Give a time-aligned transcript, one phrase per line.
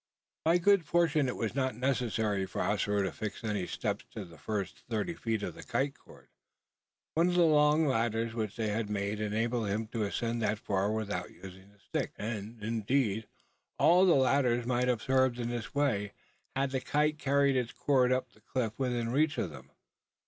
[0.45, 4.39] By good fortune it was not necessary for Ossaroo to fix any steps to the
[4.39, 6.29] first thirty feet of the kite cord.
[7.13, 10.91] One of the long ladders which they had made enabled him to ascend that far
[10.91, 13.27] without using the sticks; and, indeed,
[13.77, 16.13] all of the ladders might have served in this way,
[16.55, 19.69] had the kite carried its cord up the cliff within reach of them.